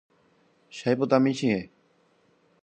Che 0.75 0.87
aipota 0.91 1.19
michĩve. 1.27 1.61